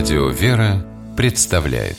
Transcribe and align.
Радио 0.00 0.30
«Вера» 0.30 0.82
представляет 1.14 1.98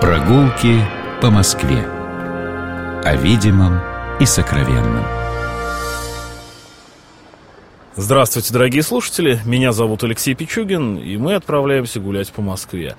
Прогулки 0.00 0.80
по 1.20 1.30
Москве 1.30 1.84
О 3.04 3.14
видимом 3.14 3.78
и 4.20 4.24
сокровенном 4.24 5.04
Здравствуйте, 7.96 8.54
дорогие 8.54 8.82
слушатели. 8.82 9.38
Меня 9.44 9.72
зовут 9.72 10.02
Алексей 10.02 10.34
Пичугин, 10.34 10.96
и 10.96 11.18
мы 11.18 11.34
отправляемся 11.34 12.00
гулять 12.00 12.32
по 12.32 12.40
Москве. 12.40 12.96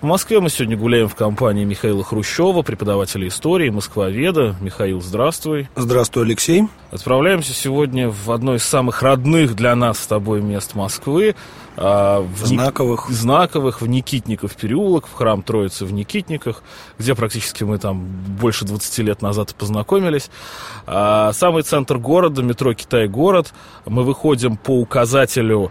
В 0.00 0.04
Москве 0.04 0.40
мы 0.40 0.48
сегодня 0.48 0.78
гуляем 0.78 1.08
в 1.08 1.14
компании 1.14 1.62
Михаила 1.64 2.02
Хрущева, 2.02 2.62
преподавателя 2.62 3.28
истории, 3.28 3.68
москвоведа. 3.68 4.56
Михаил, 4.58 5.02
здравствуй. 5.02 5.68
Здравствуй, 5.76 6.24
Алексей. 6.24 6.68
Отправляемся 6.90 7.52
сегодня 7.52 8.08
в 8.08 8.30
одно 8.30 8.54
из 8.54 8.62
самых 8.62 9.02
родных 9.02 9.54
для 9.54 9.76
нас 9.76 9.98
с 9.98 10.06
тобой 10.06 10.40
мест 10.40 10.74
Москвы. 10.74 11.36
А, 11.76 12.20
в 12.22 12.46
знаковых. 12.46 13.10
Ник... 13.10 13.18
знаковых, 13.18 13.82
в 13.82 13.88
Никитников 13.88 14.56
переулок, 14.56 15.06
в 15.06 15.12
храм 15.12 15.42
Троицы 15.42 15.84
в 15.84 15.92
Никитниках, 15.92 16.62
где 16.98 17.14
практически 17.14 17.64
мы 17.64 17.76
там 17.76 18.00
больше 18.00 18.64
20 18.64 18.98
лет 19.00 19.20
назад 19.20 19.54
познакомились. 19.54 20.30
А, 20.86 21.34
самый 21.34 21.62
центр 21.62 21.98
города, 21.98 22.42
метро 22.42 22.72
Китай-город. 22.72 23.52
Мы 23.84 24.04
выходим 24.04 24.56
по 24.56 24.80
указателю 24.80 25.70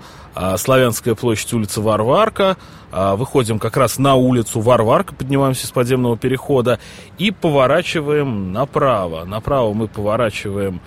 Славянская 0.57 1.15
площадь, 1.15 1.53
улица 1.53 1.81
Варварка. 1.81 2.57
Выходим 2.91 3.59
как 3.59 3.77
раз 3.77 3.99
на 3.99 4.15
улицу 4.15 4.61
Варварка, 4.61 5.13
поднимаемся 5.13 5.67
с 5.67 5.71
подземного 5.71 6.17
перехода 6.17 6.79
и 7.17 7.29
поворачиваем 7.31 8.51
направо. 8.51 9.25
Направо 9.25 9.73
мы 9.73 9.87
поворачиваем 9.87 10.81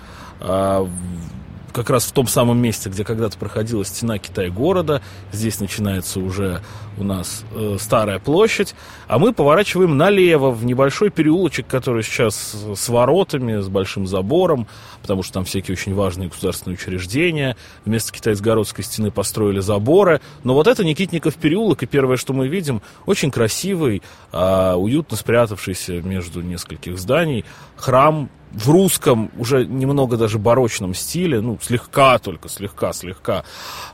как 1.73 1.89
раз 1.89 2.05
в 2.05 2.11
том 2.11 2.27
самом 2.27 2.59
месте, 2.59 2.89
где 2.89 3.03
когда-то 3.03 3.37
проходила 3.37 3.83
стена 3.83 4.19
Китай-города. 4.19 5.01
Здесь 5.31 5.59
начинается 5.59 6.19
уже 6.19 6.61
у 6.97 7.03
нас 7.03 7.43
э, 7.53 7.77
старая 7.79 8.19
площадь. 8.19 8.75
А 9.07 9.17
мы 9.17 9.33
поворачиваем 9.33 9.97
налево, 9.97 10.51
в 10.51 10.63
небольшой 10.65 11.09
переулочек, 11.09 11.67
который 11.67 12.03
сейчас 12.03 12.55
с 12.75 12.89
воротами, 12.89 13.59
с 13.59 13.67
большим 13.67 14.05
забором, 14.05 14.67
потому 15.01 15.23
что 15.23 15.33
там 15.33 15.45
всякие 15.45 15.73
очень 15.73 15.95
важные 15.95 16.29
государственные 16.29 16.75
учреждения. 16.75 17.57
Вместо 17.85 18.13
китайско-городской 18.13 18.83
стены 18.83 19.09
построили 19.11 19.59
заборы. 19.59 20.21
Но 20.43 20.53
вот 20.53 20.67
это 20.67 20.83
Никитников 20.83 21.35
переулок, 21.35 21.81
и 21.83 21.87
первое, 21.87 22.17
что 22.17 22.33
мы 22.33 22.47
видим, 22.47 22.81
очень 23.07 23.31
красивый, 23.31 24.03
э, 24.31 24.73
уютно 24.73 25.17
спрятавшийся 25.17 26.01
между 26.01 26.41
нескольких 26.41 26.99
зданий 26.99 27.43
храм 27.75 28.29
в 28.53 28.69
русском, 28.69 29.31
уже 29.37 29.65
немного 29.65 30.15
даже 30.15 30.37
барочном 30.37 30.93
стиле, 30.93 31.41
ну, 31.41 31.57
слегка 31.61 32.19
только, 32.19 32.49
слегка, 32.49 32.93
слегка, 32.93 33.43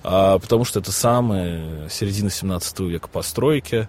а, 0.04 0.38
потому 0.38 0.66
что 0.66 0.80
это 0.80 0.92
самые 0.92 1.90
середина 1.90 2.30
17 2.30 2.80
века 2.82 3.08
постройки. 3.08 3.88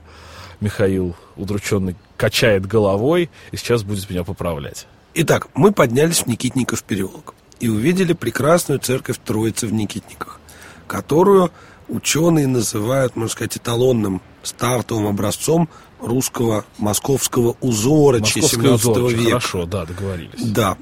Михаил, 0.60 1.16
удрученный, 1.36 1.96
качает 2.18 2.66
головой 2.66 3.30
и 3.50 3.56
сейчас 3.56 3.82
будет 3.82 4.08
меня 4.10 4.24
поправлять. 4.24 4.86
Итак, 5.14 5.48
мы 5.54 5.72
поднялись 5.72 6.20
в 6.20 6.26
Никитников 6.26 6.82
переулок 6.82 7.34
и 7.60 7.68
увидели 7.68 8.12
прекрасную 8.12 8.78
церковь 8.78 9.18
Троицы 9.24 9.66
в 9.66 9.72
Никитниках, 9.72 10.38
которую 10.86 11.50
ученые 11.88 12.46
называют, 12.46 13.16
можно 13.16 13.32
сказать, 13.32 13.56
эталонным 13.56 14.20
стартовым 14.42 15.08
образцом 15.08 15.68
русского 16.02 16.64
московского 16.78 17.56
узороча 17.60 18.40
17 18.40 18.86
узороча, 18.86 19.16
века. 19.16 19.30
Хорошо, 19.30 19.66
да, 19.66 19.84
договорились. 19.84 20.40
Да. 20.42 20.76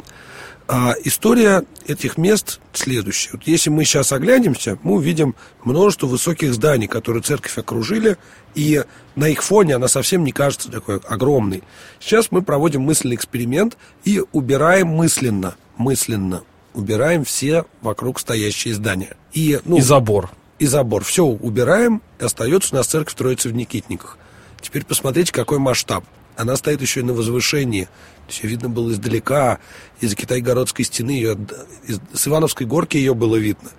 А 0.70 0.94
история 1.02 1.64
этих 1.86 2.18
мест 2.18 2.60
следующая. 2.74 3.30
Вот 3.32 3.44
если 3.46 3.70
мы 3.70 3.84
сейчас 3.84 4.12
оглянемся, 4.12 4.78
мы 4.82 4.96
увидим 4.96 5.34
множество 5.64 6.06
высоких 6.06 6.52
зданий, 6.52 6.86
которые 6.86 7.22
церковь 7.22 7.56
окружили, 7.56 8.18
и 8.54 8.84
на 9.16 9.28
их 9.28 9.42
фоне 9.42 9.76
она 9.76 9.88
совсем 9.88 10.24
не 10.24 10.32
кажется 10.32 10.70
такой 10.70 10.98
огромной. 10.98 11.62
Сейчас 12.00 12.30
мы 12.30 12.42
проводим 12.42 12.82
мысленный 12.82 13.16
эксперимент 13.16 13.78
и 14.04 14.22
убираем 14.32 14.88
мысленно, 14.88 15.56
мысленно, 15.78 16.42
убираем 16.74 17.24
все 17.24 17.64
вокруг 17.80 18.20
стоящие 18.20 18.74
здания. 18.74 19.16
И, 19.32 19.58
ну, 19.64 19.78
и 19.78 19.80
забор. 19.80 20.30
И 20.58 20.66
забор. 20.66 21.02
Все 21.02 21.24
убираем, 21.24 22.02
и 22.20 22.24
остается 22.24 22.74
у 22.74 22.76
нас 22.76 22.88
церковь 22.88 23.14
Троицы 23.14 23.48
в 23.48 23.54
Никитниках. 23.54 24.18
Теперь 24.60 24.84
посмотрите, 24.84 25.32
какой 25.32 25.58
масштаб. 25.58 26.04
Она 26.36 26.56
стоит 26.56 26.80
еще 26.80 27.00
и 27.00 27.02
на 27.02 27.12
возвышении. 27.12 27.88
Все 28.28 28.46
видно 28.46 28.68
было 28.68 28.92
издалека, 28.92 29.58
из-за 30.00 30.14
Китай-городской 30.14 30.84
стены, 30.84 31.10
ее, 31.10 31.38
из, 31.86 32.00
с 32.12 32.28
Ивановской 32.28 32.66
горки 32.66 32.96
ее 32.96 33.14
было 33.14 33.36
видно. 33.36 33.70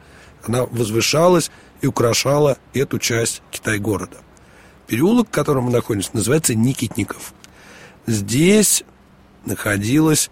Она 0.44 0.66
возвышалась 0.66 1.52
и 1.82 1.88
украшала 1.88 2.58
эту 2.74 3.00
часть 3.00 3.42
Китай-города. 3.52 4.18
Переулок, 4.88 5.28
в 5.28 5.32
котором 5.32 5.66
мы 5.66 5.72
находимся, 5.72 6.10
называется 6.14 6.56
Никитников. 6.56 7.34
Здесь 8.08 8.84
находилась 9.46 10.32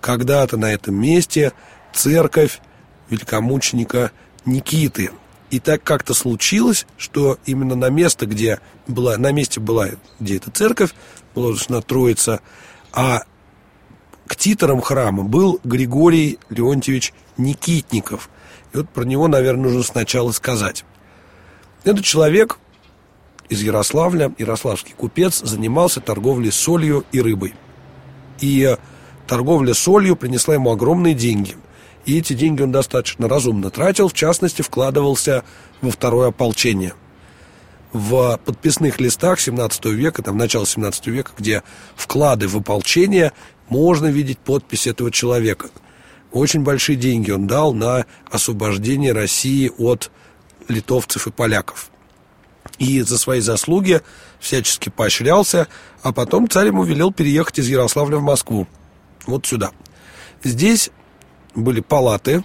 когда-то 0.00 0.56
на 0.56 0.72
этом 0.72 0.94
месте 0.94 1.52
церковь 1.92 2.60
великомученика 3.08 4.12
Никиты– 4.44 5.10
и 5.50 5.60
так 5.60 5.82
как-то 5.82 6.14
случилось, 6.14 6.86
что 6.96 7.38
именно 7.46 7.74
на 7.74 7.88
место, 7.88 8.26
где 8.26 8.60
была, 8.88 9.16
на 9.16 9.32
месте 9.32 9.60
была, 9.60 9.88
где 10.18 10.36
эта 10.36 10.50
церковь, 10.50 10.92
была 11.34 11.54
Троица, 11.82 12.40
а 12.92 13.22
к 14.26 14.36
титрам 14.36 14.80
храма 14.80 15.22
был 15.22 15.60
Григорий 15.62 16.38
Леонтьевич 16.50 17.12
Никитников. 17.36 18.28
И 18.72 18.78
вот 18.78 18.88
про 18.88 19.04
него, 19.04 19.28
наверное, 19.28 19.64
нужно 19.64 19.82
сначала 19.82 20.32
сказать. 20.32 20.84
Этот 21.84 22.04
человек 22.04 22.58
из 23.48 23.62
Ярославля, 23.62 24.32
ярославский 24.38 24.94
купец, 24.94 25.40
занимался 25.40 26.00
торговлей 26.00 26.50
солью 26.50 27.04
и 27.12 27.20
рыбой. 27.20 27.54
И 28.40 28.76
торговля 29.28 29.74
солью 29.74 30.16
принесла 30.16 30.54
ему 30.54 30.72
огромные 30.72 31.14
деньги– 31.14 31.56
и 32.06 32.18
эти 32.18 32.32
деньги 32.32 32.62
он 32.62 32.72
достаточно 32.72 33.28
разумно 33.28 33.70
тратил, 33.70 34.08
в 34.08 34.14
частности, 34.14 34.62
вкладывался 34.62 35.44
во 35.82 35.90
второе 35.90 36.28
ополчение. 36.28 36.94
В 37.92 38.40
подписных 38.44 39.00
листах 39.00 39.40
17 39.40 39.86
века, 39.86 40.22
там, 40.22 40.38
начало 40.38 40.66
17 40.66 41.06
века, 41.08 41.32
где 41.36 41.62
вклады 41.96 42.46
в 42.46 42.56
ополчение, 42.56 43.32
можно 43.68 44.06
видеть 44.06 44.38
подпись 44.38 44.86
этого 44.86 45.10
человека. 45.10 45.68
Очень 46.30 46.62
большие 46.62 46.96
деньги 46.96 47.30
он 47.30 47.46
дал 47.46 47.74
на 47.74 48.06
освобождение 48.30 49.12
России 49.12 49.70
от 49.76 50.10
литовцев 50.68 51.26
и 51.26 51.32
поляков. 51.32 51.90
И 52.78 53.00
за 53.02 53.18
свои 53.18 53.40
заслуги 53.40 54.02
всячески 54.38 54.90
поощрялся, 54.90 55.66
а 56.02 56.12
потом 56.12 56.48
царь 56.48 56.68
ему 56.68 56.84
велел 56.84 57.12
переехать 57.12 57.58
из 57.58 57.68
Ярославля 57.68 58.18
в 58.18 58.22
Москву. 58.22 58.68
Вот 59.26 59.46
сюда. 59.46 59.70
Здесь 60.44 60.90
были 61.56 61.80
палаты 61.80 62.44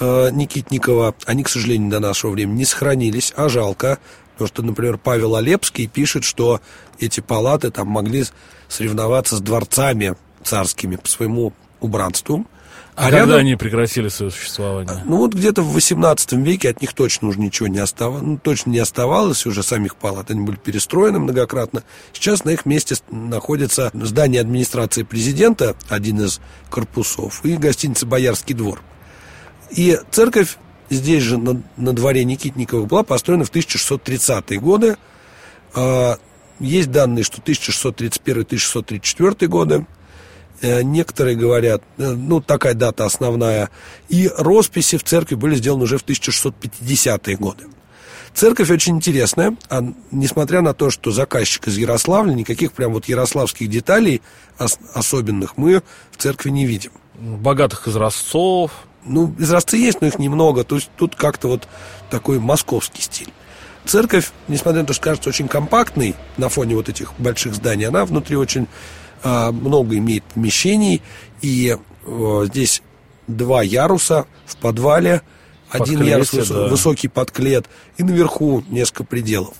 э, 0.00 0.30
Никитникова. 0.32 1.14
Они, 1.26 1.44
к 1.44 1.48
сожалению, 1.48 1.90
до 1.90 2.00
нашего 2.00 2.32
времени 2.32 2.58
не 2.58 2.64
сохранились, 2.64 3.32
а 3.36 3.48
жалко. 3.48 3.98
Потому 4.32 4.48
что, 4.48 4.62
например, 4.62 4.98
Павел 4.98 5.36
Олепский 5.36 5.86
пишет, 5.86 6.24
что 6.24 6.60
эти 6.98 7.20
палаты 7.20 7.70
там 7.70 7.88
могли 7.88 8.24
соревноваться 8.68 9.36
с 9.36 9.40
дворцами 9.40 10.16
царскими 10.42 10.96
по 10.96 11.08
своему 11.08 11.52
убранству. 11.80 12.46
А, 12.94 13.06
а 13.06 13.10
рядом... 13.10 13.26
когда 13.26 13.40
они 13.40 13.56
прекратили 13.56 14.08
свое 14.08 14.32
существование? 14.32 15.02
Ну 15.04 15.18
вот 15.18 15.34
где-то 15.34 15.62
в 15.62 15.72
18 15.72 16.32
веке 16.32 16.70
от 16.70 16.80
них 16.80 16.94
точно 16.94 17.28
уже 17.28 17.38
ничего 17.38 17.68
не 17.68 17.78
оставалось. 17.78 18.22
Ну, 18.22 18.38
точно 18.38 18.70
не 18.70 18.78
оставалось 18.78 19.44
уже 19.44 19.62
самих 19.62 19.96
палат. 19.96 20.30
Они 20.30 20.40
были 20.40 20.56
перестроены 20.56 21.18
многократно. 21.18 21.82
Сейчас 22.12 22.44
на 22.44 22.50
их 22.50 22.64
месте 22.64 22.96
находится 23.10 23.90
здание 23.92 24.40
администрации 24.40 25.02
президента, 25.02 25.76
один 25.88 26.22
из 26.22 26.40
корпусов, 26.70 27.44
и 27.44 27.56
гостиница 27.56 28.06
«Боярский 28.06 28.54
двор». 28.54 28.80
И 29.70 29.98
церковь 30.10 30.56
здесь 30.90 31.22
же, 31.22 31.38
на, 31.38 31.62
на 31.76 31.92
дворе 31.92 32.24
Никитникова, 32.24 32.86
была 32.86 33.02
построена 33.02 33.44
в 33.44 33.52
1630-е 33.52 34.60
годы. 34.60 34.96
А, 35.74 36.18
есть 36.60 36.90
данные, 36.90 37.24
что 37.24 37.42
1631-1634 37.42 39.46
годы. 39.46 39.84
Э, 40.62 40.82
некоторые 40.82 41.36
говорят, 41.36 41.82
э, 41.98 42.12
ну, 42.12 42.40
такая 42.40 42.74
дата 42.74 43.04
основная. 43.04 43.70
И 44.08 44.30
росписи 44.36 44.96
в 44.96 45.04
церкви 45.04 45.34
были 45.34 45.54
сделаны 45.56 45.84
уже 45.84 45.98
в 45.98 46.04
1650-е 46.04 47.36
годы. 47.36 47.64
Церковь 48.34 48.70
очень 48.70 48.96
интересная, 48.96 49.56
а 49.70 49.82
несмотря 50.10 50.60
на 50.60 50.74
то, 50.74 50.90
что 50.90 51.10
заказчик 51.10 51.68
из 51.68 51.78
Ярославля, 51.78 52.34
никаких 52.34 52.72
прям 52.72 52.92
вот 52.92 53.06
ярославских 53.06 53.68
деталей 53.68 54.20
ос- 54.58 54.78
особенных 54.92 55.56
мы 55.56 55.82
в 56.10 56.16
церкви 56.18 56.50
не 56.50 56.66
видим. 56.66 56.92
Богатых 57.14 57.88
изразцов. 57.88 58.72
Ну, 59.06 59.34
изразцы 59.38 59.78
есть, 59.78 60.02
но 60.02 60.08
их 60.08 60.18
немного. 60.18 60.64
То 60.64 60.76
есть 60.76 60.90
тут 60.96 61.16
как-то 61.16 61.48
вот 61.48 61.66
такой 62.10 62.38
московский 62.38 63.00
стиль. 63.00 63.32
Церковь, 63.86 64.32
несмотря 64.48 64.80
на 64.80 64.86
то, 64.86 64.92
что 64.92 65.04
кажется 65.04 65.30
очень 65.30 65.48
компактной 65.48 66.14
на 66.36 66.48
фоне 66.48 66.74
вот 66.74 66.88
этих 66.88 67.14
больших 67.18 67.54
зданий, 67.54 67.86
она 67.86 68.04
внутри 68.04 68.36
очень 68.36 68.66
много 69.24 69.96
имеет 69.98 70.24
помещений, 70.24 71.02
и 71.42 71.76
здесь 72.44 72.82
два 73.26 73.62
яруса 73.62 74.26
в 74.46 74.56
подвале 74.56 75.22
Один 75.68 75.98
Подклете, 75.98 76.10
ярус 76.10 76.32
выс- 76.32 76.52
да. 76.54 76.68
высокий 76.68 77.08
подклет, 77.08 77.66
и 77.96 78.04
наверху 78.04 78.62
несколько 78.68 79.02
пределов. 79.04 79.54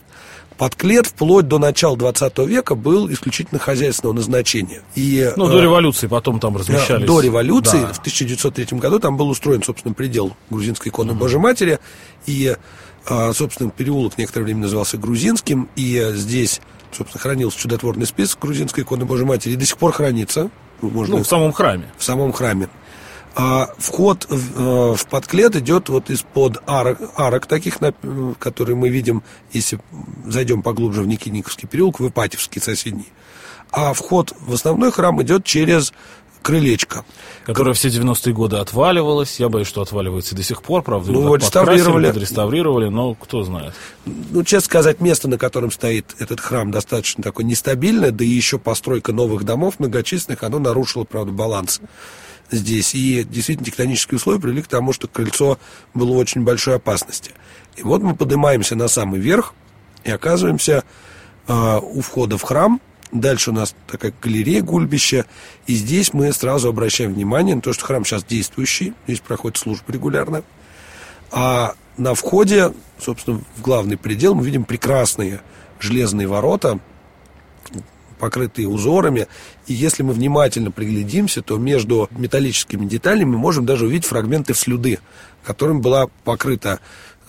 Подклет 0.57 1.07
вплоть 1.09 1.49
до 1.49 1.59
начала 1.59 1.97
20 1.99 2.39
века 2.47 2.75
был 2.77 3.11
исключительно 3.13 3.59
хозяйственного 3.59 4.15
назначения. 4.15 4.83
И, 4.95 5.31
Ну, 5.37 5.49
э, 5.49 5.51
до 5.53 5.61
революции 5.61 6.07
потом 6.07 6.39
там 6.41 6.57
размещались. 6.57 7.07
до 7.07 7.21
революции, 7.21 7.81
Да. 7.81 7.93
в 7.93 7.99
1903 7.99 8.79
году, 8.79 8.99
там 9.01 9.17
был 9.19 9.29
устроен, 9.29 9.63
собственно, 9.63 9.93
предел 9.93 10.35
грузинской 10.49 10.91
иконы 10.91 11.13
Божьей 11.13 11.41
Матери. 11.41 11.79
И, 12.27 12.57
а, 13.07 13.33
собственно, 13.35 13.69
переулок 13.71 14.17
некоторое 14.17 14.45
время 14.45 14.61
назывался 14.61 14.97
Грузинским. 14.97 15.69
И 15.77 15.97
э, 15.99 16.15
здесь, 16.15 16.61
собственно, 16.97 17.21
хранился 17.21 17.59
чудотворный 17.59 18.07
список 18.07 18.41
грузинской 18.41 18.83
иконы 18.85 19.05
Божьей 19.05 19.27
Матери. 19.27 19.53
И 19.53 19.57
до 19.57 19.67
сих 19.67 19.79
пор 19.79 19.93
хранится. 19.93 20.51
Можно 20.81 21.19
Ну, 21.19 21.23
в 21.23 21.27
самом 21.27 21.53
храме. 21.53 21.85
в 21.97 22.05
самом 22.05 22.33
храме. 22.33 22.69
А 23.39 23.69
вход 23.77 24.27
в, 24.31 24.93
э, 24.93 24.97
в 24.97 25.07
подклет 25.09 25.57
идет 25.57 25.91
вот 25.91 26.09
из-под 26.09 26.63
арок, 26.67 26.99
арок 27.17 27.47
таких, 27.47 27.79
которые 28.39 28.77
мы 28.77 28.89
видим, 28.89 29.23
если 29.53 29.79
зайдем 30.27 30.63
поглубже 30.63 31.03
в 31.03 31.07
Никитниковский 31.07 31.69
переулок, 31.69 32.01
в 32.01 32.09
Ипатьевский 32.09 32.63
соседний. 32.63 33.09
А 33.71 33.93
вход 33.93 34.33
в 34.41 34.55
основной 34.55 34.91
храм 34.91 35.21
идет 35.23 35.45
через 35.45 35.93
крылечко. 36.47 37.05
Которая 37.45 37.75
все 37.75 37.89
90-е 37.89 38.33
годы 38.33 38.57
отваливалась. 38.59 39.41
Я 39.41 39.49
боюсь, 39.49 39.67
что 39.67 39.83
отваливается 39.83 40.37
до 40.37 40.45
сих 40.45 40.63
пор, 40.63 40.83
правда. 40.83 41.11
Ну, 41.11 41.23
вот 41.23 41.43
реставрировали. 41.43 42.07
подреставрировали, 42.07 42.89
но 42.89 43.15
кто 43.15 43.43
знает. 43.43 43.75
Ну, 44.05 44.45
честно 44.45 44.67
сказать, 44.67 45.01
место, 45.01 45.27
на 45.27 45.39
котором 45.39 45.73
стоит 45.73 46.15
этот 46.21 46.41
храм, 46.41 46.71
достаточно 46.71 47.23
такое 47.23 47.45
нестабильное, 47.45 48.13
да 48.13 48.25
и 48.25 48.29
еще 48.29 48.59
постройка 48.61 49.13
новых 49.13 49.43
домов 49.43 49.81
многочисленных, 49.81 50.45
оно 50.45 50.61
нарушило, 50.61 51.03
правда, 51.03 51.33
баланс 51.33 51.81
здесь. 52.53 52.95
И 52.95 53.25
действительно 53.25 53.67
тектонические 53.67 54.17
условия 54.17 54.41
привели 54.41 54.63
к 54.63 54.69
тому, 54.69 54.93
что 54.93 55.09
крыльцо 55.09 55.59
было 55.95 56.13
в 56.13 56.17
очень 56.17 56.43
большой 56.43 56.77
опасности. 56.77 57.33
И 57.77 57.83
вот 57.83 58.03
мы 58.03 58.15
поднимаемся 58.15 58.77
на 58.77 58.87
самый 58.87 59.19
верх 59.19 59.53
и 60.05 60.13
оказываемся 60.13 60.85
э, 61.49 61.79
у 61.83 62.01
входа 62.03 62.39
в 62.39 62.43
храм. 62.43 62.81
Дальше 63.13 63.51
у 63.51 63.55
нас 63.55 63.75
такая 63.87 64.13
галерея, 64.21 64.63
гульбище. 64.63 65.27
И 65.67 65.75
здесь 65.75 66.13
мы 66.13 66.33
сразу 66.33 66.69
обращаем 66.69 67.15
внимание 67.15 67.55
на 67.55 67.61
то, 67.61 67.73
что 67.73 67.85
храм 67.85 68.05
сейчас 68.05 68.25
действующий. 68.25 68.95
Здесь 69.07 69.21
проходит 69.21 69.59
служба 69.59 69.93
регулярно. 69.93 70.43
А 71.31 71.75
на 71.97 72.15
входе, 72.15 72.73
собственно, 72.99 73.41
в 73.57 73.63
главный 73.63 73.97
предел 73.97 74.35
мы 74.35 74.45
видим 74.45 74.65
прекрасные 74.65 75.41
железные 75.79 76.27
ворота, 76.27 76.81
покрытые 78.19 78.69
узорами. 78.69 79.29
И 79.67 79.75
если 79.75 80.03
мы 80.03 80.13
внимательно 80.13 80.71
приглядимся, 80.71 81.43
то 81.43 81.59
между 81.59 82.09
металлическими 82.13 82.87
деталями 82.87 83.31
мы 83.31 83.39
можем 83.39 83.67
даже 83.67 83.87
увидеть 83.87 84.07
фрагменты 84.07 84.55
слюды, 84.55 84.99
которым 85.45 85.81
была 85.81 86.09
покрыта 86.25 86.81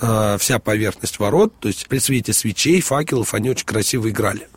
э, 0.01 0.37
вся 0.39 0.59
поверхность 0.59 1.19
ворот. 1.19 1.53
То 1.59 1.67
есть 1.67 1.87
при 1.87 1.99
свете 1.99 2.33
свечей, 2.33 2.81
факелов 2.81 3.33
они 3.33 3.49
очень 3.49 3.65
красиво 3.65 4.09
играли. 4.09 4.47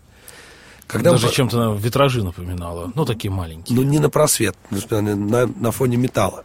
Когда 0.90 1.12
Даже 1.12 1.28
мы- 1.28 1.32
чем-то 1.32 1.56
на 1.56 1.76
витражи 1.78 2.24
напоминало. 2.24 2.90
Ну, 2.96 3.04
такие 3.04 3.30
маленькие. 3.30 3.76
ну, 3.76 3.84
не 3.84 4.00
на 4.00 4.10
просвет, 4.10 4.56
на, 4.90 5.00
на- 5.00 5.46
на 5.46 5.70
фоне 5.70 5.96
металла. 5.96 6.44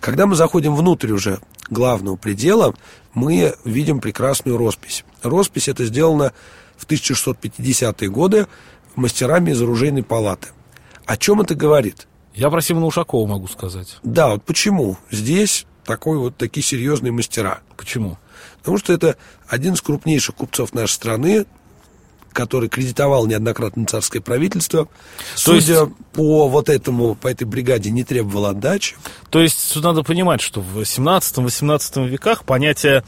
Когда 0.00 0.26
мы 0.26 0.34
заходим 0.34 0.74
внутрь 0.74 1.12
уже 1.12 1.38
главного 1.70 2.16
предела, 2.16 2.74
мы 3.12 3.54
видим 3.64 4.00
прекрасную 4.00 4.56
роспись. 4.56 5.04
Роспись 5.22 5.68
это 5.68 5.84
сделана 5.84 6.32
в 6.76 6.86
1650-е 6.86 8.08
годы 8.10 8.46
мастерами 8.96 9.52
из 9.52 9.62
оружейной 9.62 10.02
палаты. 10.02 10.48
О 11.06 11.16
чем 11.16 11.40
это 11.40 11.54
говорит? 11.54 12.08
Я 12.34 12.50
про 12.50 12.60
Симона 12.60 12.86
Ушакова 12.86 13.26
могу 13.28 13.46
сказать. 13.46 13.98
Да, 14.02 14.30
вот 14.30 14.42
почему 14.44 14.96
здесь 15.12 15.66
такой 15.84 16.18
вот 16.18 16.36
такие 16.36 16.64
серьезные 16.64 17.12
мастера? 17.12 17.60
Почему? 17.76 18.18
Потому 18.58 18.78
что 18.78 18.92
это 18.92 19.16
один 19.46 19.74
из 19.74 19.80
крупнейших 19.82 20.34
купцов 20.34 20.74
нашей 20.74 20.94
страны, 20.94 21.46
который 22.34 22.68
кредитовал 22.68 23.26
неоднократно 23.26 23.86
царское 23.86 24.20
правительство. 24.20 24.88
То 25.44 25.54
есть- 25.54 25.68
Судя 25.68 25.90
по 26.12 26.48
вот 26.48 26.68
этому, 26.68 27.14
по 27.14 27.28
этой 27.28 27.44
бригаде, 27.44 27.90
не 27.90 28.04
требовал 28.04 28.46
отдачи. 28.46 28.96
То 29.30 29.40
есть 29.40 29.72
тут 29.72 29.82
надо 29.84 30.02
понимать, 30.02 30.42
что 30.42 30.60
в 30.60 30.84
17-18 30.84 32.06
веках 32.06 32.44
понятие 32.44 33.04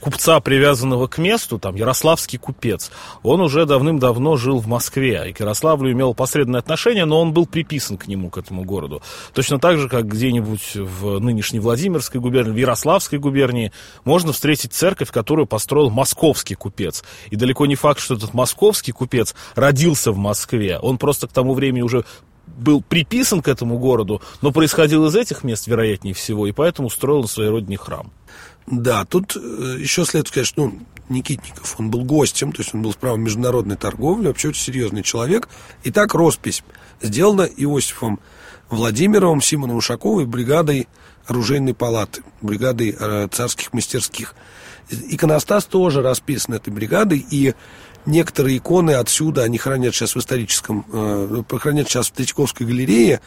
купца, 0.00 0.40
привязанного 0.40 1.06
к 1.06 1.18
месту, 1.18 1.58
там, 1.58 1.74
ярославский 1.74 2.38
купец, 2.38 2.90
он 3.22 3.40
уже 3.40 3.66
давным-давно 3.66 4.36
жил 4.36 4.58
в 4.58 4.66
Москве, 4.66 5.30
и 5.30 5.32
к 5.32 5.40
Ярославлю 5.40 5.92
имел 5.92 6.14
посредственное 6.14 6.60
отношение, 6.60 7.04
но 7.04 7.20
он 7.20 7.32
был 7.32 7.46
приписан 7.46 7.96
к 7.96 8.06
нему, 8.06 8.30
к 8.30 8.38
этому 8.38 8.64
городу. 8.64 9.02
Точно 9.32 9.58
так 9.58 9.78
же, 9.78 9.88
как 9.88 10.06
где-нибудь 10.06 10.76
в 10.76 11.18
нынешней 11.18 11.60
Владимирской 11.60 12.20
губернии, 12.20 12.52
в 12.52 12.56
Ярославской 12.56 13.18
губернии, 13.18 13.72
можно 14.04 14.32
встретить 14.32 14.72
церковь, 14.72 15.10
которую 15.10 15.46
построил 15.46 15.90
московский 15.90 16.54
купец. 16.54 17.04
И 17.30 17.36
далеко 17.36 17.66
не 17.66 17.76
факт, 17.76 18.00
что 18.00 18.14
этот 18.14 18.34
московский 18.34 18.92
купец 18.92 19.34
родился 19.54 20.12
в 20.12 20.16
Москве. 20.16 20.78
Он 20.78 20.98
просто 20.98 21.28
к 21.28 21.32
тому 21.32 21.54
времени 21.54 21.82
уже 21.82 22.04
был 22.46 22.82
приписан 22.82 23.42
к 23.42 23.48
этому 23.48 23.78
городу, 23.78 24.22
но 24.42 24.52
происходил 24.52 25.06
из 25.06 25.16
этих 25.16 25.44
мест, 25.44 25.66
вероятнее 25.66 26.14
всего, 26.14 26.46
и 26.46 26.52
поэтому 26.52 26.90
строил 26.90 27.22
на 27.22 27.28
своей 27.28 27.50
родине 27.50 27.76
храм. 27.76 28.12
Да, 28.66 29.04
тут 29.04 29.36
э, 29.36 29.76
еще 29.78 30.04
следует 30.04 30.28
сказать, 30.28 30.46
что 30.46 30.66
ну, 30.66 30.78
Никитников, 31.08 31.78
он 31.78 31.90
был 31.90 32.04
гостем, 32.04 32.52
то 32.52 32.62
есть 32.62 32.74
он 32.74 32.82
был 32.82 32.92
с 32.92 32.96
правом 32.96 33.22
международной 33.22 33.76
торговли, 33.76 34.28
вообще 34.28 34.48
очень 34.48 34.62
серьезный 34.62 35.02
человек. 35.02 35.48
Итак, 35.84 36.14
роспись 36.14 36.62
сделана 37.02 37.42
Иосифом 37.42 38.20
Владимировым, 38.70 39.42
Симоном 39.42 39.76
Ушаковой, 39.76 40.24
бригадой 40.24 40.88
оружейной 41.26 41.74
палаты, 41.74 42.22
бригадой 42.40 42.96
э, 42.98 43.28
царских 43.30 43.72
мастерских. 43.72 44.34
Иконостас 44.90 45.64
тоже 45.64 46.02
расписан 46.02 46.54
этой 46.54 46.72
бригадой, 46.72 47.24
и 47.30 47.54
некоторые 48.06 48.58
иконы 48.58 48.92
отсюда, 48.92 49.44
они 49.44 49.58
хранят 49.58 49.94
сейчас 49.94 50.14
в 50.14 50.18
историческом, 50.18 50.84
э, 50.92 51.42
хранят 51.58 51.88
сейчас 51.88 52.08
в 52.08 52.12
Третьяковской 52.12 52.64
галерее, 52.64 53.20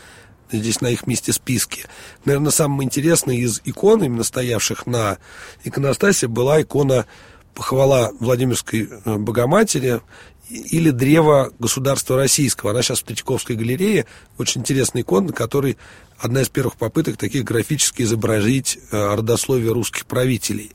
здесь 0.51 0.81
на 0.81 0.87
их 0.87 1.07
месте 1.07 1.33
списке. 1.33 1.85
Наверное, 2.25 2.51
самое 2.51 2.85
интересное 2.85 3.35
из 3.35 3.61
икон, 3.65 4.03
именно 4.03 4.23
стоявших 4.23 4.85
на 4.85 5.17
иконостасе, 5.63 6.27
была 6.27 6.61
икона 6.61 7.05
похвала 7.53 8.11
Владимирской 8.19 8.89
э, 8.89 9.17
Богоматери 9.17 10.01
или 10.49 10.91
древо 10.91 11.51
государства 11.59 12.15
российского. 12.15 12.71
Она 12.71 12.81
сейчас 12.81 12.99
в 12.99 13.03
Третьяковской 13.03 13.55
галерее. 13.55 14.05
Очень 14.37 14.61
интересная 14.61 15.01
икона, 15.01 15.27
на 15.27 15.33
которой 15.33 15.77
одна 16.17 16.41
из 16.41 16.49
первых 16.49 16.77
попыток 16.77 17.17
таких 17.17 17.43
графически 17.43 18.03
изобразить 18.03 18.79
э, 18.91 19.15
родословие 19.15 19.73
русских 19.73 20.05
правителей. 20.05 20.71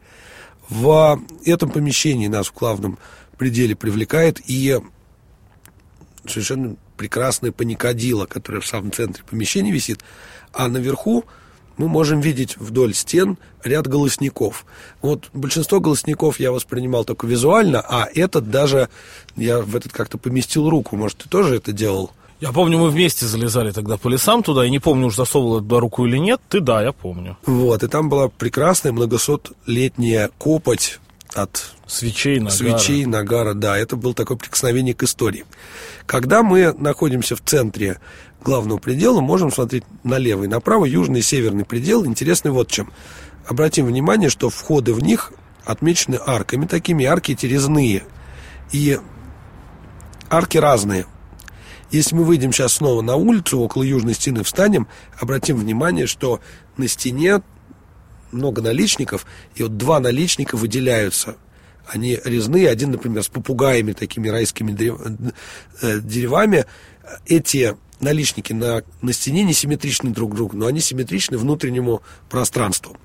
В 0.68 1.20
этом 1.44 1.70
помещении 1.70 2.28
нас 2.28 2.48
в 2.48 2.54
главном 2.54 2.98
пределе 3.42 3.74
привлекает 3.74 4.40
и 4.46 4.78
совершенно 6.24 6.76
прекрасная 6.96 7.50
паникадила, 7.50 8.26
которая 8.26 8.60
в 8.62 8.66
самом 8.68 8.92
центре 8.92 9.24
помещения 9.28 9.72
висит, 9.72 9.98
а 10.52 10.68
наверху 10.68 11.24
мы 11.76 11.88
можем 11.88 12.20
видеть 12.20 12.56
вдоль 12.56 12.94
стен 12.94 13.38
ряд 13.64 13.88
голосников. 13.88 14.64
Вот 15.00 15.28
большинство 15.32 15.80
голосников 15.80 16.38
я 16.38 16.52
воспринимал 16.52 17.04
только 17.04 17.26
визуально, 17.26 17.80
а 17.80 18.06
этот 18.14 18.48
даже, 18.48 18.88
я 19.34 19.58
в 19.58 19.74
этот 19.74 19.90
как-то 19.90 20.18
поместил 20.18 20.70
руку, 20.70 20.94
может, 20.96 21.18
ты 21.18 21.28
тоже 21.28 21.56
это 21.56 21.72
делал? 21.72 22.12
Я 22.38 22.52
помню, 22.52 22.78
мы 22.78 22.90
вместе 22.90 23.26
залезали 23.26 23.72
тогда 23.72 23.96
по 23.96 24.08
лесам 24.08 24.44
туда, 24.44 24.64
и 24.64 24.70
не 24.70 24.78
помню, 24.78 25.06
уж 25.06 25.16
засовывал 25.16 25.58
туда 25.60 25.80
руку 25.80 26.06
или 26.06 26.18
нет. 26.18 26.40
Ты 26.48 26.60
да, 26.60 26.80
я 26.80 26.92
помню. 26.92 27.36
Вот, 27.44 27.82
и 27.82 27.88
там 27.88 28.08
была 28.08 28.28
прекрасная 28.28 28.92
многосотлетняя 28.92 30.30
копоть 30.38 31.00
от 31.34 31.72
Свечей, 31.86 32.38
нагара. 32.38 32.56
свечей, 32.56 33.04
нагара, 33.06 33.54
да, 33.54 33.76
это 33.76 33.96
было 33.96 34.14
такое 34.14 34.36
прикосновение 34.36 34.94
к 34.94 35.02
истории. 35.02 35.44
Когда 36.06 36.42
мы 36.42 36.72
находимся 36.72 37.36
в 37.36 37.42
центре 37.42 37.98
главного 38.42 38.78
предела, 38.78 39.20
можем 39.20 39.52
смотреть 39.52 39.84
налево 40.04 40.44
и 40.44 40.48
направо, 40.48 40.84
южный 40.84 41.20
и 41.20 41.22
северный 41.22 41.64
предел. 41.64 42.04
Интересный 42.04 42.50
вот 42.50 42.70
чем. 42.70 42.92
Обратим 43.46 43.86
внимание, 43.86 44.30
что 44.30 44.50
входы 44.50 44.94
в 44.94 45.02
них 45.02 45.32
отмечены 45.64 46.18
арками, 46.24 46.66
такими 46.66 47.04
арки 47.04 47.32
эти 47.32 47.46
резные. 47.46 48.04
И 48.72 48.98
арки 50.30 50.58
разные. 50.58 51.06
Если 51.90 52.14
мы 52.14 52.24
выйдем 52.24 52.52
сейчас 52.52 52.74
снова 52.74 53.02
на 53.02 53.16
улицу, 53.16 53.58
около 53.58 53.82
южной 53.82 54.14
стены 54.14 54.42
встанем, 54.44 54.88
обратим 55.20 55.58
внимание, 55.58 56.06
что 56.06 56.40
на 56.78 56.88
стене 56.88 57.42
много 58.32 58.62
наличников, 58.62 59.26
и 59.54 59.62
вот 59.62 59.76
два 59.76 60.00
наличника 60.00 60.56
выделяются. 60.56 61.36
Они 61.86 62.18
резные, 62.24 62.68
один, 62.68 62.92
например, 62.92 63.22
с 63.22 63.28
попугаями, 63.28 63.92
такими 63.92 64.28
райскими 64.28 64.72
э, 65.82 66.00
деревами. 66.00 66.64
Эти 67.26 67.76
наличники 68.00 68.52
на, 68.52 68.82
на 69.00 69.12
стене 69.12 69.42
не 69.44 69.52
симметричны 69.52 70.10
друг 70.10 70.34
другу, 70.34 70.56
но 70.56 70.66
они 70.66 70.80
симметричны 70.80 71.38
внутреннему 71.38 72.02
пространству. 72.28 72.96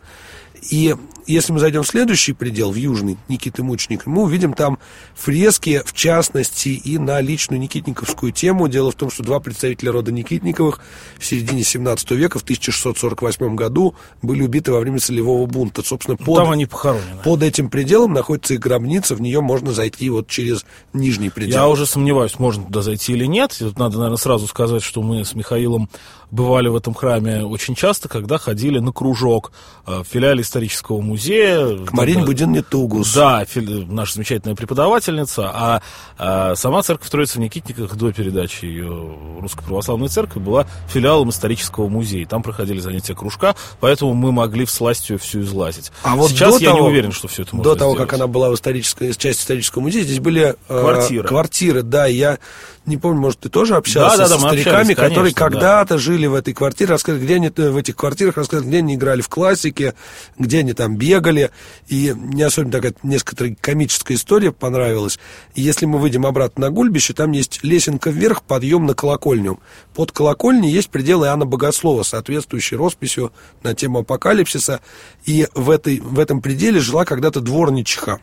И 0.70 0.96
если 1.28 1.52
мы 1.52 1.60
зайдем 1.60 1.84
в 1.84 1.88
следующий 1.88 2.32
предел, 2.32 2.72
в 2.72 2.76
южный, 2.76 3.18
Никиты 3.28 3.62
Мученика, 3.62 4.10
мы 4.10 4.24
увидим 4.24 4.54
там 4.54 4.80
фрески, 5.14 5.82
в 5.86 5.94
частности, 5.94 6.70
и 6.70 6.98
на 6.98 7.20
личную 7.20 7.60
никитниковскую 7.60 8.32
тему. 8.32 8.70
Дело 8.70 8.92
в 8.92 8.96
том, 8.96 9.12
что 9.12 9.24
два 9.24 9.42
представителя 9.42 9.92
рода 9.92 10.12
Никитниковых 10.12 10.80
в 11.20 11.26
середине 11.26 11.64
17 11.64 12.12
века, 12.12 12.40
в 12.40 12.44
1648 12.44 13.56
году, 13.56 13.94
были 14.22 14.42
убиты 14.42 14.72
во 14.72 14.80
время 14.80 15.00
солевого 15.00 15.46
бунта. 15.46 15.84
Собственно, 15.84 16.16
под, 16.16 16.36
там 16.38 16.52
они 16.52 16.66
похоронены. 16.66 17.22
Под 17.24 17.44
этим 17.44 17.70
пределом 17.70 18.14
находится 18.14 18.54
и 18.54 18.58
гробница, 18.58 19.16
в 19.16 19.22
нее 19.22 19.42
можно 19.42 19.74
зайти 19.74 20.10
вот 20.10 20.28
через 20.28 20.66
нижний 20.94 21.30
предел. 21.30 21.58
Я 21.58 21.68
уже 21.68 21.86
сомневаюсь, 21.86 22.40
можно 22.40 22.64
туда 22.64 22.82
зайти 22.82 23.14
или 23.14 23.26
нет. 23.26 23.54
Тут 23.60 23.78
надо, 23.78 23.98
наверное, 23.98 24.18
сразу 24.18 24.48
сказать, 24.48 24.82
что 24.82 25.02
мы 25.02 25.26
с 25.26 25.36
Михаилом 25.36 25.90
бывали 26.32 26.68
в 26.68 26.76
этом 26.76 26.94
храме 26.94 27.44
очень 27.44 27.76
часто, 27.76 28.10
когда 28.10 28.38
ходили 28.38 28.80
на 28.80 28.92
кружок 28.92 29.52
э, 29.86 30.00
в 30.00 30.04
филиале 30.04 30.42
исторического 30.42 31.02
музея. 31.02 31.86
К 31.86 31.94
Марине 31.94 32.24
Будин 32.26 32.64
Тугус. 32.64 33.14
Да, 33.14 33.46
наша 33.56 34.16
замечательная 34.16 34.56
преподавательница, 34.56 35.52
а, 35.54 35.82
а 36.18 36.56
сама 36.56 36.84
церковь 36.84 37.10
Троицы 37.10 37.38
в 37.38 37.42
Никитниках 37.42 37.96
до 37.96 38.12
передачи 38.12 38.66
ее 38.66 39.16
Русской 39.40 39.64
Православной 39.64 40.10
Церкви 40.10 40.40
была 40.40 40.66
филиалом 40.90 41.30
исторического 41.30 41.88
музея. 41.88 42.26
Там 42.26 42.44
проходили 42.44 42.80
занятия 42.80 43.16
кружка, 43.16 43.56
поэтому 43.80 44.14
мы 44.14 44.32
могли 44.32 44.66
в 44.66 44.72
сластью 44.72 45.20
всю 45.20 45.42
излазить. 45.42 45.92
А 46.04 46.16
вот 46.16 46.32
Сейчас 46.32 46.60
я 46.60 46.72
того, 46.72 46.82
не 46.82 46.88
уверен, 46.88 47.12
что 47.12 47.28
все 47.28 47.44
это 47.44 47.56
можно 47.56 47.72
До 47.72 47.78
того, 47.78 47.92
сделать. 47.94 48.10
как 48.10 48.20
она 48.20 48.28
была 48.28 48.50
в 48.50 48.56
исторической, 48.56 49.14
части 49.14 49.42
исторического 49.42 49.82
музея, 49.84 50.04
здесь 50.04 50.20
были 50.20 50.56
э, 50.68 50.80
квартиры. 50.82 51.28
квартиры, 51.28 51.84
да, 51.84 52.06
я 52.06 52.40
не 52.88 52.98
помню, 52.98 53.20
может, 53.20 53.42
ты 53.42 53.50
тоже 53.50 53.76
общался 53.76 54.18
да, 54.18 54.24
да, 54.30 54.36
со 54.36 54.42
да, 54.42 54.48
стариками, 54.48 54.94
общались, 54.94 54.96
которые 54.96 55.34
когда-то 55.34 55.96
да. 55.96 55.98
жили 55.98 56.17
в 56.26 56.34
этой 56.34 56.54
квартире, 56.54 56.94
рассказали, 56.94 57.24
где 57.24 57.36
они 57.36 57.50
в 57.50 57.78
этих 57.78 57.96
квартирах, 57.96 58.38
рассказали, 58.38 58.68
где 58.68 58.78
они 58.80 58.96
играли 58.96 59.22
в 59.22 59.30
классике, 59.30 59.94
где 60.40 60.60
они 60.60 60.74
там 60.74 60.96
бегали. 60.98 61.52
И 61.88 62.14
мне 62.14 62.46
особенно 62.46 62.72
такая 62.72 62.94
несколько 63.04 63.54
комическая 63.62 64.18
история 64.18 64.52
понравилась. 64.52 65.20
Если 65.54 65.86
мы 65.86 66.00
выйдем 66.00 66.26
обратно 66.26 66.68
на 66.68 66.72
Гульбище, 66.72 67.14
там 67.14 67.32
есть 67.32 67.64
лесенка 67.64 68.10
вверх, 68.10 68.42
подъем 68.42 68.86
на 68.86 68.96
колокольню. 68.96 69.60
Под 69.94 70.12
колокольней 70.12 70.72
есть 70.72 70.90
пределы 70.90 71.28
Иоанна 71.28 71.46
Богослова, 71.46 72.04
соответствующей 72.04 72.76
росписью 72.76 73.32
на 73.62 73.76
тему 73.76 74.00
апокалипсиса. 74.00 74.82
И 75.26 75.48
в, 75.54 75.70
этой, 75.70 76.00
в 76.00 76.20
этом 76.20 76.42
пределе 76.42 76.80
жила 76.80 77.06
когда-то 77.06 77.42
дворничиха 77.42 78.20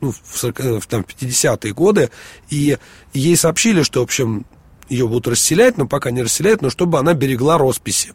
ну, 0.00 0.12
в, 0.12 0.38
40, 0.38 0.60
э, 0.60 0.80
там, 0.88 1.02
50-е 1.02 1.72
годы, 1.72 2.10
и 2.50 2.78
ей 3.12 3.36
сообщили, 3.36 3.82
что, 3.82 4.00
в 4.00 4.04
общем, 4.04 4.46
ее 4.88 5.06
будут 5.06 5.28
расселять, 5.28 5.76
но 5.76 5.86
пока 5.86 6.10
не 6.10 6.22
расселяют, 6.22 6.62
но 6.62 6.70
чтобы 6.70 6.98
она 6.98 7.14
берегла 7.14 7.58
росписи. 7.58 8.12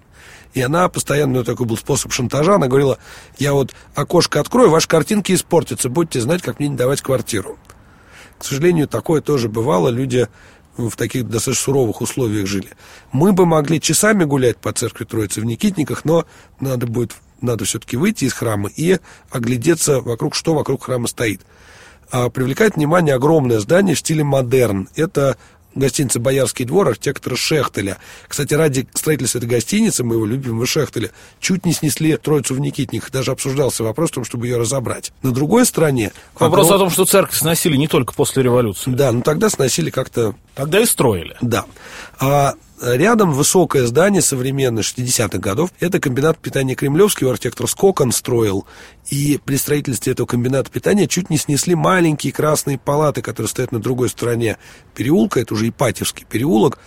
И 0.53 0.61
она 0.61 0.87
постоянно, 0.87 1.39
ну, 1.39 1.43
такой 1.43 1.65
был 1.65 1.77
способ 1.77 2.11
шантажа, 2.11 2.55
она 2.55 2.67
говорила, 2.67 2.99
я 3.39 3.53
вот 3.53 3.73
окошко 3.95 4.39
открою, 4.39 4.69
ваши 4.69 4.87
картинки 4.87 5.33
испортятся, 5.33 5.89
будете 5.89 6.21
знать, 6.21 6.41
как 6.41 6.59
мне 6.59 6.69
не 6.69 6.77
давать 6.77 7.01
квартиру. 7.01 7.57
К 8.37 8.45
сожалению, 8.45 8.87
такое 8.87 9.21
тоже 9.21 9.49
бывало, 9.49 9.89
люди 9.89 10.27
в 10.77 10.95
таких 10.95 11.27
достаточно 11.27 11.63
суровых 11.63 12.01
условиях 12.01 12.47
жили. 12.47 12.69
Мы 13.11 13.31
бы 13.31 13.45
могли 13.45 13.79
часами 13.79 14.23
гулять 14.23 14.57
по 14.57 14.73
церкви 14.73 15.05
Троицы 15.05 15.41
в 15.41 15.45
Никитниках, 15.45 16.05
но 16.05 16.25
надо 16.59 16.87
будет, 16.87 17.13
надо 17.41 17.65
все-таки 17.65 17.97
выйти 17.97 18.25
из 18.25 18.33
храма 18.33 18.69
и 18.75 18.99
оглядеться 19.31 20.01
вокруг, 20.01 20.35
что 20.35 20.53
вокруг 20.53 20.83
храма 20.83 21.07
стоит. 21.07 21.41
А 22.11 22.29
привлекает 22.29 22.75
внимание 22.75 23.15
огромное 23.15 23.59
здание 23.59 23.95
в 23.95 23.99
стиле 23.99 24.23
модерн. 24.23 24.87
Это 24.95 25.37
гостиница 25.75 26.19
«Боярский 26.19 26.65
двор» 26.65 26.89
архитектора 26.89 27.35
Шехтеля. 27.35 27.97
Кстати, 28.27 28.53
ради 28.53 28.87
строительства 28.93 29.39
этой 29.39 29.49
гостиницы, 29.49 30.03
моего 30.03 30.25
любимого 30.25 30.65
Шехтеля, 30.65 31.11
чуть 31.39 31.65
не 31.65 31.73
снесли 31.73 32.15
Троицу 32.17 32.55
в 32.55 32.59
Никитниках. 32.59 33.11
Даже 33.11 33.31
обсуждался 33.31 33.83
вопрос 33.83 34.11
о 34.11 34.13
том, 34.15 34.25
чтобы 34.25 34.47
ее 34.47 34.57
разобрать. 34.57 35.11
На 35.21 35.31
другой 35.31 35.65
стороне... 35.65 36.11
Вопрос 36.35 36.67
огром... 36.67 36.75
о 36.75 36.79
том, 36.79 36.89
что 36.89 37.05
церковь 37.05 37.37
сносили 37.37 37.75
не 37.75 37.87
только 37.87 38.13
после 38.13 38.43
революции. 38.43 38.91
Да, 38.91 39.11
но 39.11 39.21
тогда 39.21 39.49
сносили 39.49 39.89
как-то... 39.89 40.35
Тогда 40.55 40.79
и 40.79 40.85
строили. 40.85 41.35
Да. 41.41 41.65
А 42.19 42.53
Рядом 42.83 43.31
высокое 43.31 43.87
здание 43.87 44.21
современное 44.21 44.83
60-х 44.83 45.37
годов. 45.37 45.69
Это 45.79 46.01
комбинат 46.01 46.37
питания 46.37 46.75
Кремлевский, 46.75 47.29
архитектор 47.29 47.65
Скокон 47.65 48.11
строил. 48.11 48.65
И 49.09 49.39
при 49.45 49.55
строительстве 49.55 50.11
этого 50.11 50.27
комбината 50.27 50.69
питания 50.69 51.07
чуть 51.07 51.29
не 51.29 51.37
снесли 51.37 51.75
маленькие 51.75 52.33
красные 52.33 52.77
палаты, 52.77 53.21
которые 53.21 53.47
стоят 53.47 53.71
на 53.71 53.79
другой 53.79 54.09
стороне 54.09 54.57
переулка. 54.95 55.39
Это 55.39 55.53
уже 55.53 55.69
Ипатьевский 55.69 56.25
переулок. 56.29 56.77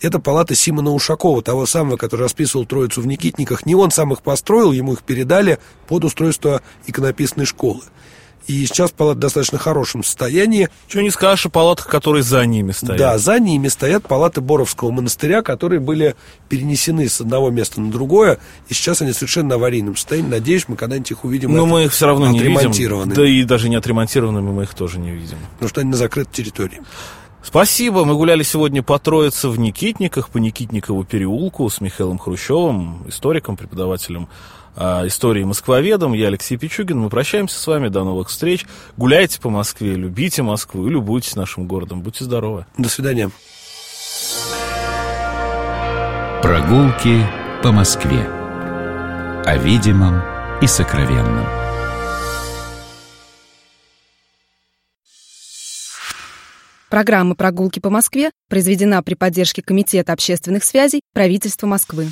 Это 0.00 0.18
палата 0.18 0.56
Симона 0.56 0.90
Ушакова, 0.90 1.42
того 1.42 1.64
самого, 1.64 1.96
который 1.96 2.22
расписывал 2.22 2.66
Троицу 2.66 3.00
в 3.00 3.06
Никитниках. 3.06 3.66
Не 3.66 3.76
он 3.76 3.92
сам 3.92 4.12
их 4.12 4.22
построил, 4.22 4.72
ему 4.72 4.94
их 4.94 5.02
передали 5.02 5.60
под 5.86 6.04
устройство 6.04 6.60
иконописной 6.88 7.46
школы. 7.46 7.82
И 8.46 8.64
сейчас 8.66 8.92
палаты 8.92 9.18
в 9.18 9.20
достаточно 9.20 9.58
хорошем 9.58 10.04
состоянии. 10.04 10.68
Чего 10.88 11.02
не 11.02 11.10
скажешь 11.10 11.46
о 11.46 11.48
палатах, 11.48 11.88
которые 11.88 12.22
за 12.22 12.44
ними 12.46 12.72
стоят. 12.72 12.98
Да, 12.98 13.18
за 13.18 13.40
ними 13.40 13.68
стоят 13.68 14.06
палаты 14.06 14.40
Боровского 14.40 14.90
монастыря, 14.90 15.42
которые 15.42 15.80
были 15.80 16.14
перенесены 16.48 17.08
с 17.08 17.20
одного 17.20 17.50
места 17.50 17.80
на 17.80 17.90
другое, 17.90 18.38
и 18.68 18.74
сейчас 18.74 19.02
они 19.02 19.12
совершенно 19.12 19.56
аварийном 19.56 19.96
состоянии. 19.96 20.28
Надеюсь, 20.28 20.68
мы 20.68 20.76
когда-нибудь 20.76 21.10
их 21.10 21.24
увидим 21.24 21.52
Но 21.52 21.66
мы 21.66 21.84
их 21.84 21.92
все 21.92 22.06
равно 22.06 22.28
не 22.28 22.38
видим. 22.38 23.08
Да 23.12 23.26
и 23.26 23.42
даже 23.42 23.68
не 23.68 23.76
отремонтированными 23.76 24.50
мы 24.50 24.62
их 24.62 24.74
тоже 24.74 24.98
не 24.98 25.10
видим. 25.10 25.38
Потому 25.54 25.68
что 25.68 25.80
они 25.80 25.90
на 25.90 25.96
закрытой 25.96 26.32
территории. 26.32 26.82
Спасибо. 27.42 28.04
Мы 28.04 28.14
гуляли 28.14 28.42
сегодня 28.42 28.82
по 28.82 28.98
Троице 28.98 29.48
в 29.48 29.58
Никитниках, 29.58 30.30
по 30.30 30.38
Никитникову 30.38 31.04
переулку 31.04 31.70
с 31.70 31.80
Михаилом 31.80 32.18
Хрущевым, 32.18 33.04
историком, 33.08 33.56
преподавателем 33.56 34.28
истории 34.76 35.44
москвоведом. 35.44 36.12
Я 36.12 36.28
Алексей 36.28 36.56
Пичугин. 36.56 36.98
Мы 36.98 37.08
прощаемся 37.08 37.58
с 37.58 37.66
вами. 37.66 37.88
До 37.88 38.04
новых 38.04 38.28
встреч. 38.28 38.66
Гуляйте 38.96 39.40
по 39.40 39.50
Москве, 39.50 39.94
любите 39.94 40.42
Москву 40.42 40.86
и 40.86 40.90
любуйтесь 40.90 41.36
нашим 41.36 41.66
городом. 41.66 42.02
Будьте 42.02 42.24
здоровы. 42.24 42.66
До 42.76 42.88
свидания. 42.88 43.30
Прогулки 46.42 47.26
по 47.62 47.72
Москве. 47.72 48.28
О 49.44 49.56
видимом 49.56 50.22
и 50.60 50.66
сокровенном. 50.66 51.46
Программа 56.88 57.34
«Прогулки 57.34 57.80
по 57.80 57.90
Москве» 57.90 58.30
произведена 58.48 59.02
при 59.02 59.14
поддержке 59.14 59.60
Комитета 59.60 60.12
общественных 60.12 60.62
связей 60.64 61.00
правительства 61.12 61.66
Москвы. 61.66 62.08